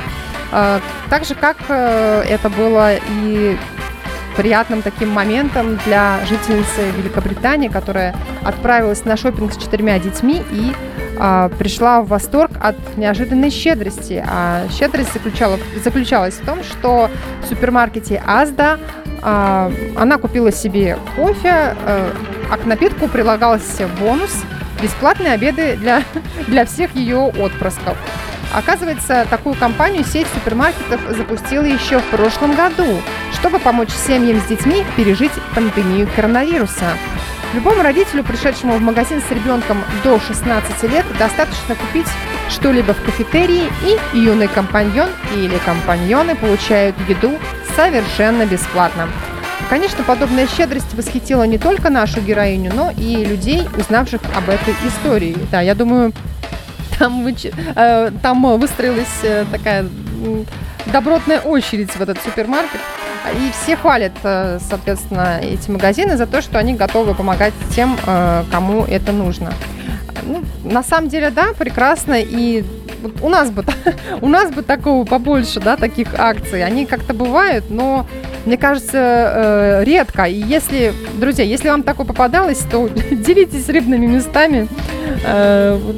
[0.51, 3.57] А, так же, как э, это было и
[4.35, 10.73] приятным таким моментом для жительницы Великобритании, которая отправилась на шопинг с четырьмя детьми и
[11.19, 14.23] а, пришла в восторг от неожиданной щедрости.
[14.27, 17.09] А щедрость заключала, заключалась в том, что
[17.43, 18.79] в супермаркете Азда
[19.21, 22.11] а, она купила себе кофе, э,
[22.51, 24.43] а к напитку прилагался бонус
[24.81, 26.03] бесплатные обеды для,
[26.47, 27.97] для всех ее отпрысков.
[28.53, 32.85] Оказывается, такую кампанию сеть супермаркетов запустила еще в прошлом году,
[33.33, 36.85] чтобы помочь семьям с детьми пережить пандемию коронавируса.
[37.53, 42.07] Любому родителю, пришедшему в магазин с ребенком до 16 лет, достаточно купить
[42.49, 47.37] что-либо в кафетерии, и юный компаньон или компаньоны получают еду
[47.75, 49.07] совершенно бесплатно.
[49.69, 55.37] Конечно, подобная щедрость восхитила не только нашу героиню, но и людей, узнавших об этой истории.
[55.51, 56.11] Да, я думаю,
[56.97, 59.85] там, э, там выстроилась э, такая
[60.87, 62.81] добротная очередь в этот супермаркет.
[63.31, 68.43] И все хвалят, э, соответственно, эти магазины за то, что они готовы помогать тем, э,
[68.51, 69.53] кому это нужно.
[70.23, 72.15] Ну, на самом деле, да, прекрасно.
[72.19, 72.63] И
[73.01, 73.63] вот у нас бы,
[74.21, 76.63] у нас бы такого побольше, да, таких акций.
[76.63, 78.05] Они как-то бывают, но
[78.45, 80.23] мне кажется, э, редко.
[80.25, 84.67] И если, друзья, если вам такое попадалось, то делитесь рыбными местами.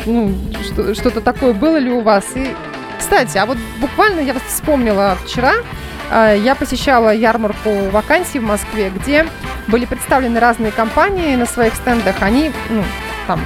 [0.05, 2.26] Ну, что- что-то такое было ли у вас?
[2.36, 2.47] И,
[2.99, 5.53] кстати, а вот буквально я вспомнила вчера,
[6.11, 9.25] я посещала ярмарку вакансий в Москве, где
[9.67, 12.15] были представлены разные компании на своих стендах.
[12.21, 12.83] Они, ну,
[13.27, 13.41] там,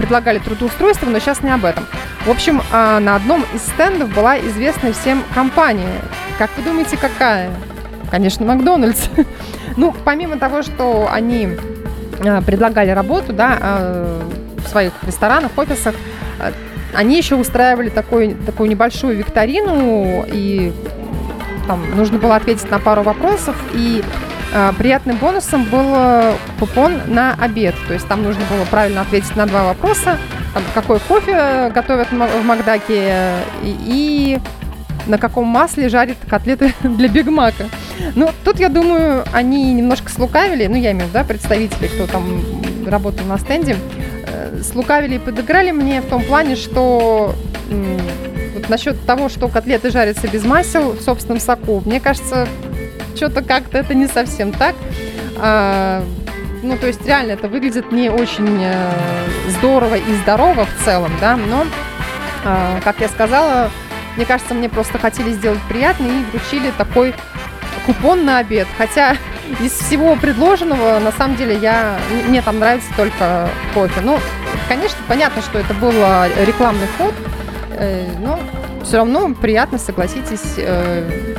[0.00, 1.86] предлагали трудоустройство, но сейчас не об этом.
[2.24, 6.00] В общем, а, на одном из стендов была известная всем компания.
[6.38, 7.50] Как вы думаете, какая?
[8.10, 9.08] Конечно, Макдональдс.
[9.76, 11.56] Ну, помимо того, что они
[12.26, 14.18] а, предлагали работу, да,
[14.56, 15.94] в своих ресторанах, офисах,
[16.92, 20.72] они еще устраивали такой, такую небольшую викторину, и
[21.70, 24.02] там нужно было ответить на пару вопросов, и
[24.52, 27.76] а, приятным бонусом был э, купон на обед.
[27.86, 30.18] То есть там нужно было правильно ответить на два вопроса.
[30.52, 34.38] Там, какой кофе готовят в Ма- в Макдаке э, и, и
[35.06, 37.66] на каком масле жарят котлеты для Бигмака.
[38.16, 42.08] Ну, тут, я думаю, они немножко слукавили, ну, я имею в виду, да, представители, кто
[42.08, 42.42] там
[42.84, 43.76] работал на стенде,
[44.26, 47.32] э, слукавили и подыграли мне в том плане, что
[48.60, 52.46] вот насчет того, что котлеты жарятся без масел в собственном соку, мне кажется,
[53.16, 54.74] что-то как-то это не совсем так.
[55.38, 56.04] А,
[56.62, 58.90] ну, то есть реально это выглядит не очень э,
[59.48, 61.64] здорово и здорово в целом, да, но,
[62.44, 63.70] а, как я сказала,
[64.16, 67.14] мне кажется, мне просто хотели сделать приятно и вручили такой
[67.86, 68.68] купон на обед.
[68.76, 69.16] Хотя
[69.60, 71.98] из всего предложенного, на самом деле, я,
[72.28, 74.00] мне там нравится только кофе.
[74.02, 74.18] Ну,
[74.68, 77.14] конечно, понятно, что это был э, рекламный ход,
[78.20, 78.38] но
[78.84, 81.34] все равно приятно, согласитесь, э,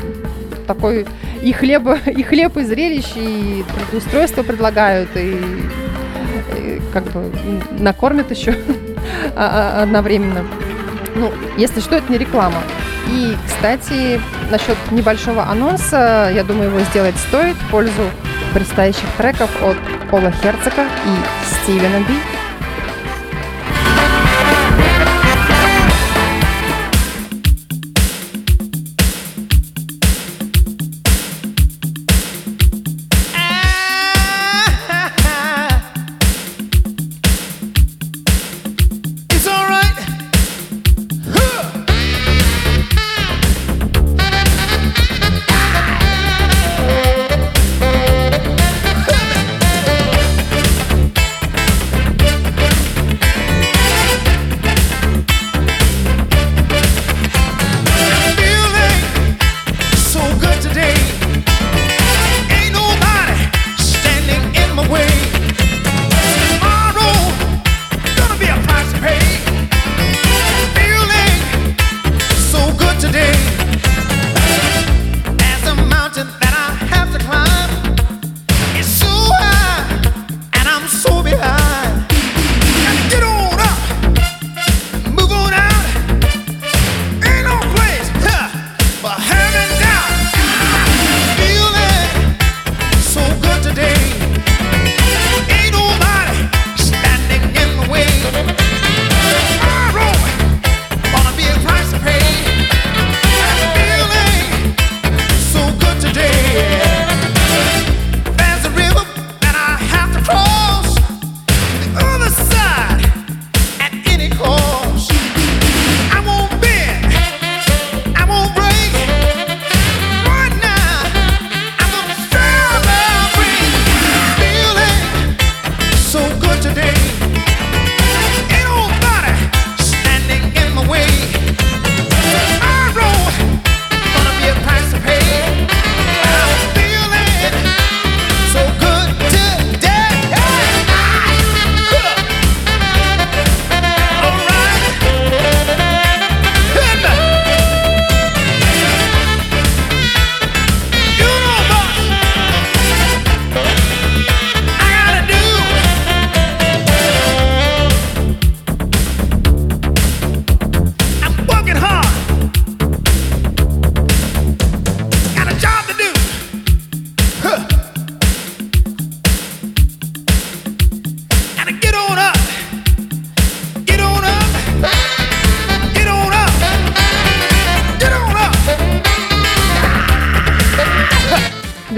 [0.68, 1.06] такой
[1.42, 3.64] и хлеба, и хлеб, и зрелищ, и
[3.94, 5.40] устройство предлагают, и,
[6.58, 7.32] и как бы
[7.80, 8.52] накормят еще
[9.36, 10.46] а- а- одновременно.
[11.16, 12.62] Ну, если что, это не реклама.
[13.10, 18.04] И, кстати, насчет небольшого анонса, я думаю, его сделать стоит в пользу
[18.54, 19.78] предстоящих треков от
[20.10, 22.41] Пола Херцога и Стивена Би.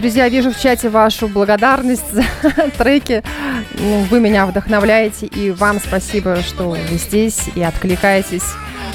[0.04, 2.24] Друзья, вижу в чате вашу благодарность за
[2.78, 3.24] треки.
[3.76, 8.43] Ну, вы меня вдохновляете, и вам спасибо, что вы здесь и откликаетесь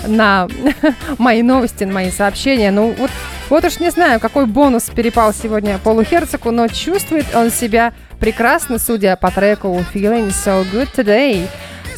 [0.07, 0.49] на
[1.19, 2.71] мои новости, на мои сообщения.
[2.71, 3.11] Ну, вот,
[3.49, 8.79] вот уж не знаю, какой бонус перепал сегодня Полу Херцогу, но чувствует он себя прекрасно,
[8.79, 11.49] судя по треку «Feeling so good today».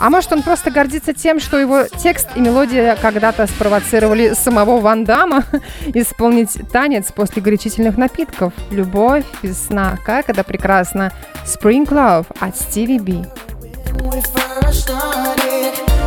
[0.01, 5.05] А может, он просто гордится тем, что его текст и мелодия когда-то спровоцировали самого Ван
[5.05, 5.45] Дамма
[5.93, 8.55] исполнить танец после горячительных напитков.
[8.71, 11.13] Любовь, весна, как это прекрасно.
[11.45, 12.55] Spring Love от
[13.05, 13.27] B.
[13.93, 16.00] When we first started,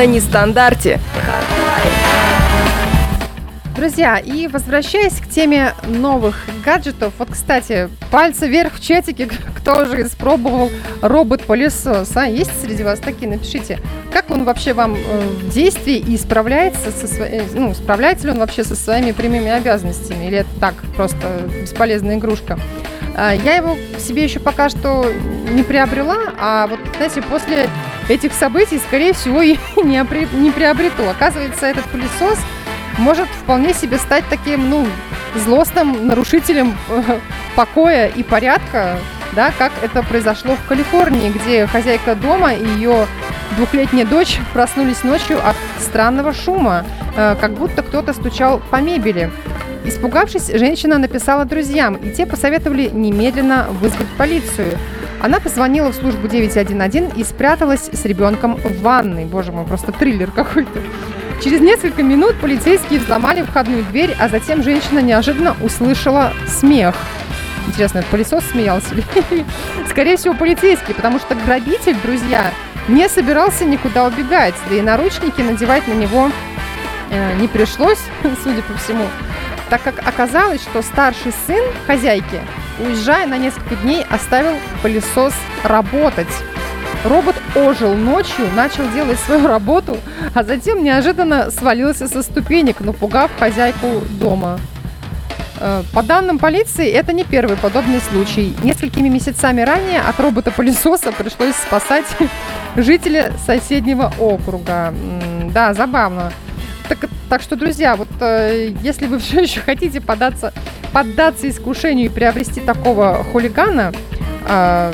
[0.00, 0.98] на нестандарте.
[3.76, 9.28] Друзья, и возвращаясь к теме новых гаджетов, вот, кстати, пальцы вверх в чатике,
[9.58, 10.70] кто же испробовал
[11.02, 12.24] робот-пылесос, а?
[12.24, 13.28] Есть среди вас такие?
[13.28, 13.78] Напишите,
[14.10, 18.38] как он вообще вам э, в действии и справляется со своей, ну, справляется ли он
[18.38, 22.58] вообще со своими прямыми обязанностями, или это так, просто бесполезная игрушка?
[23.14, 25.12] А, Я его себе еще пока что
[25.50, 27.68] не приобрела, а вот, знаете, после
[28.10, 31.08] этих событий, скорее всего, и не, опри- не приобрету.
[31.08, 32.38] Оказывается, этот пылесос
[32.98, 34.86] может вполне себе стать таким, ну,
[35.34, 37.18] злостным нарушителем э,
[37.54, 38.98] покоя и порядка,
[39.32, 43.06] да, как это произошло в Калифорнии, где хозяйка дома и ее
[43.56, 46.84] двухлетняя дочь проснулись ночью от странного шума,
[47.16, 49.30] э, как будто кто-то стучал по мебели.
[49.84, 54.78] Испугавшись, женщина написала друзьям, и те посоветовали немедленно вызвать полицию.
[55.20, 59.26] Она позвонила в службу 911 и спряталась с ребенком в ванной.
[59.26, 60.80] Боже мой, просто триллер какой-то.
[61.42, 66.94] Через несколько минут полицейские взломали входную дверь, а затем женщина неожиданно услышала смех.
[67.66, 69.04] Интересно, это пылесос смеялся или...
[69.88, 72.52] Скорее всего, полицейский, потому что грабитель, друзья,
[72.88, 76.30] не собирался никуда убегать, да и наручники надевать на него
[77.10, 78.00] э, не пришлось,
[78.42, 79.04] судя по всему,
[79.68, 82.40] так как оказалось, что старший сын хозяйки,
[82.80, 86.28] уезжая на несколько дней, оставил пылесос работать.
[87.04, 89.96] Робот ожил ночью, начал делать свою работу,
[90.34, 94.60] а затем неожиданно свалился со ступенек, напугав хозяйку дома.
[95.60, 98.54] Э, По данным полиции, это не первый подобный случай.
[98.62, 102.06] Несколькими месяцами ранее от робота-пылесоса пришлось спасать
[102.76, 104.92] жителя соседнего округа.
[105.52, 106.32] Да, забавно.
[106.88, 110.52] Так, так что, друзья, вот э, если вы все еще хотите податься,
[110.92, 113.92] поддаться искушению и приобрести такого хулигана,
[114.46, 114.92] э,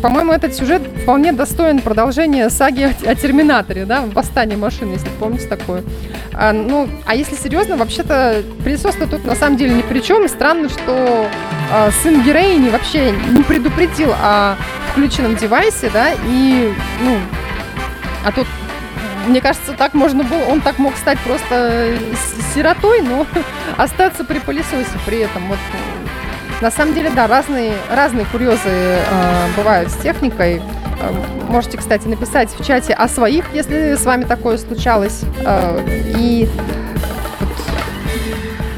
[0.00, 5.48] по-моему, этот сюжет вполне достоин продолжения саги о, о Терминаторе, да, «Восстание машины», если помните
[5.48, 5.82] такое.
[6.32, 10.28] А, ну, а если серьезно, вообще-то пылесос-то тут на самом деле ни при чем.
[10.28, 11.28] Странно, что
[11.72, 14.54] а, сын героини вообще не предупредил о
[14.92, 16.72] включенном девайсе, да, и,
[17.02, 17.18] ну,
[18.24, 18.46] а тут
[19.28, 23.26] мне кажется, так можно было, он так мог стать просто с- сиротой, но
[23.76, 25.46] остаться при пылесосе при этом.
[25.48, 25.58] Вот,
[26.60, 29.00] на самом деле, да, разные, разные курьезы э,
[29.56, 30.56] бывают с техникой.
[31.00, 31.12] Э,
[31.48, 35.20] Можете, кстати, написать в чате о своих, если с вами такое случалось.
[35.44, 35.80] Э,
[36.18, 36.48] И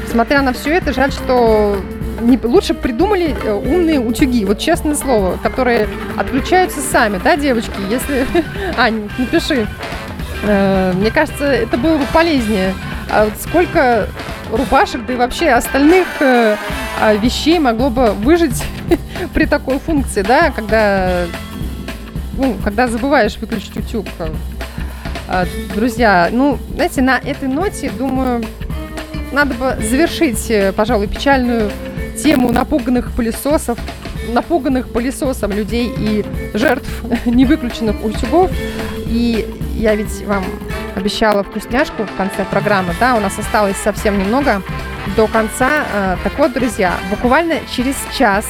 [0.09, 1.77] смотря на все это, жаль, что
[2.21, 5.87] не, лучше придумали э, умные утюги, вот честное слово, которые
[6.17, 7.71] отключаются сами, да, девочки?
[7.89, 8.27] Если...
[8.77, 9.67] Ань, напиши.
[10.43, 12.73] Э, Мне кажется, это было бы полезнее.
[13.09, 14.07] А вот сколько
[14.51, 16.55] рубашек, да и вообще остальных э,
[16.99, 18.63] а, вещей могло бы выжить
[19.33, 21.25] при такой функции, да, когда,
[22.37, 24.05] ну, когда забываешь выключить утюг.
[25.27, 28.43] А, Друзья, ну, знаете, на этой ноте, думаю,
[29.31, 31.71] надо бы завершить, э, пожалуй, печальную
[32.21, 33.79] тему напуганных пылесосов,
[34.33, 36.89] напуганных пылесосом людей и жертв
[37.25, 38.51] невыключенных утюгов.
[39.07, 39.47] И
[39.81, 40.45] я ведь вам
[40.95, 44.61] обещала вкусняшку в конце программы, да, у нас осталось совсем немного
[45.15, 45.69] до конца.
[45.91, 48.45] Э, Так вот, друзья, буквально через час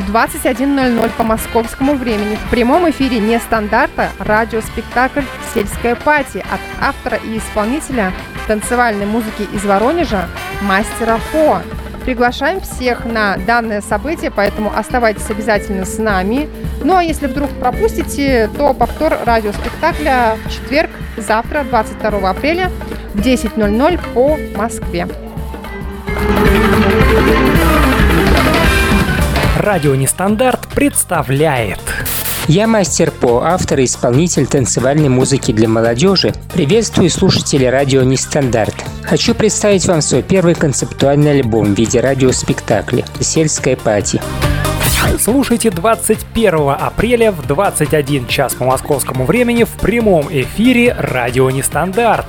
[0.00, 5.22] в 21.00 по московскому времени в прямом эфире нестандарта радиоспектакль
[5.54, 8.12] «Сельская пати» от автора и исполнителя
[8.48, 10.28] танцевальной музыки из Воронежа
[10.62, 11.62] мастера Фо.
[12.06, 16.48] Приглашаем всех на данное событие, поэтому оставайтесь обязательно с нами.
[16.84, 22.70] Ну а если вдруг пропустите, то повтор радиоспектакля в четверг, завтра, 22 апреля
[23.12, 25.08] в 10.00 по Москве.
[29.58, 31.80] Радио Нестандарт представляет
[32.46, 36.32] Я мастер По, автор и исполнитель танцевальной музыки для молодежи.
[36.54, 38.85] Приветствую слушателей радио Нестандарт.
[39.06, 44.20] Хочу представить вам свой первый концептуальный альбом в виде радиоспектакля «Сельская пати».
[45.20, 52.26] Слушайте 21 апреля в 21 час по московскому времени в прямом эфире Радио Нестандарт.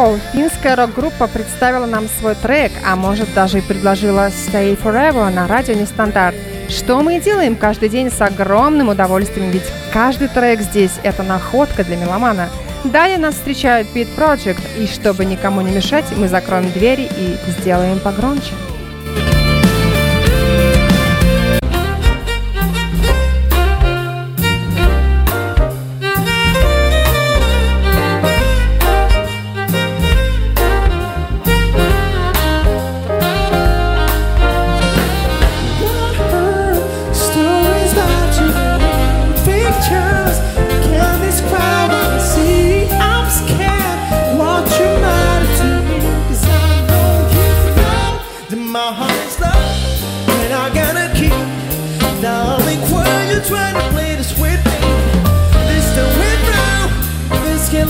[0.00, 0.18] Fall.
[0.32, 5.74] Финская рок-группа представила нам свой трек, а может даже и предложила Stay Forever на радио
[5.74, 6.34] Нестандарт.
[6.68, 11.84] Что мы и делаем каждый день с огромным удовольствием, ведь каждый трек здесь– это находка
[11.84, 12.48] для меломана.
[12.84, 17.98] Далее нас встречают Beat Project, и чтобы никому не мешать, мы закроем двери и сделаем
[17.98, 18.52] погромче.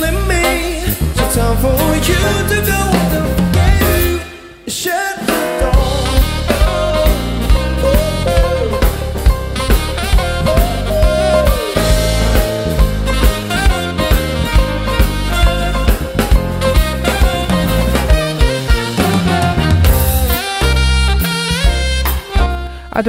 [0.01, 0.81] Killing me.
[1.33, 2.60] Time for you to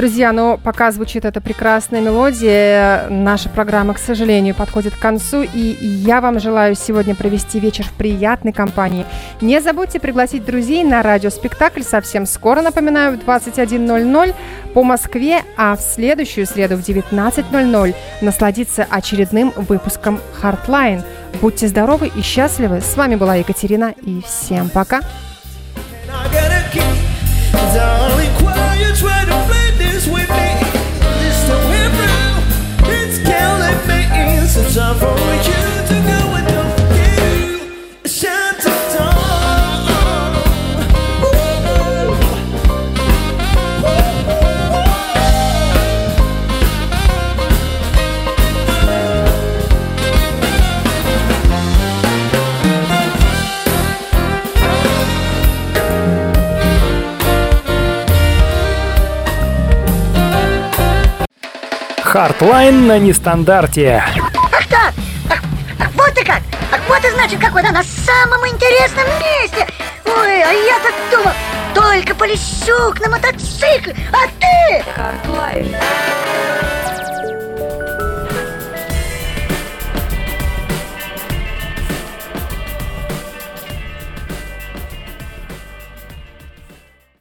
[0.02, 5.76] друзья, ну, пока звучит эта прекрасная мелодия, наша программа, к сожалению, подходит к концу, и
[5.80, 9.06] я вам желаю сегодня провести вечер в приятной компании.
[9.40, 14.34] Не забудьте пригласить друзей на радиоспектакль совсем скоро, напоминаю, в 21.00
[14.74, 21.04] по Москве, а в следующую среду в 19.00 насладиться очередным выпуском Hardline.
[21.40, 22.80] Будьте здоровы и счастливы.
[22.80, 25.00] С вами была Екатерина, и всем пока.
[27.72, 29.41] Darling, quiet, try to
[62.12, 64.04] Хардлайн на нестандарте.
[64.72, 64.94] Так!
[65.28, 65.38] Ах,
[65.78, 66.40] ах, вот и как!
[66.72, 69.68] Ах, вот и значит, как она на самом интересном месте!
[70.06, 71.34] Ой, а я так думал,
[71.74, 74.82] только полещук на мотоцикле, а ты...